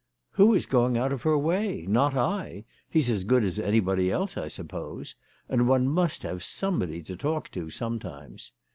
[0.31, 1.85] ""Who is going out of her way?
[1.87, 2.65] Not I.
[2.89, 5.13] He's as good as anybody else, I suppose.
[5.47, 8.51] And one must have somebody to talk to sometimes."